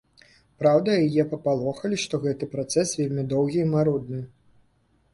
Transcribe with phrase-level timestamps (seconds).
[0.63, 4.29] Праўда, яе папалохалі, што гэты працэс вельмі доўгі і марудны.